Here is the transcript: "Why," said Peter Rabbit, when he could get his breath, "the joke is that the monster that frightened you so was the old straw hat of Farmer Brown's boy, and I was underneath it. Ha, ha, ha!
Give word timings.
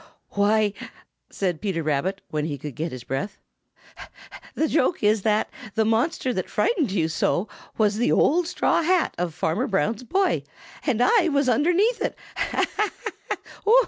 "Why," 0.29 0.73
said 1.29 1.61
Peter 1.61 1.83
Rabbit, 1.83 2.21
when 2.31 2.45
he 2.45 2.57
could 2.57 2.73
get 2.73 2.91
his 2.91 3.03
breath, 3.03 3.37
"the 4.55 4.67
joke 4.67 5.03
is 5.03 5.21
that 5.21 5.51
the 5.75 5.85
monster 5.85 6.33
that 6.33 6.49
frightened 6.49 6.91
you 6.91 7.07
so 7.07 7.47
was 7.77 7.97
the 7.97 8.11
old 8.11 8.47
straw 8.47 8.81
hat 8.81 9.13
of 9.19 9.35
Farmer 9.35 9.67
Brown's 9.67 10.01
boy, 10.01 10.41
and 10.87 11.01
I 11.03 11.29
was 11.29 11.47
underneath 11.47 12.01
it. 12.01 12.17
Ha, 12.35 12.65
ha, 12.77 12.91
ha! 13.29 13.37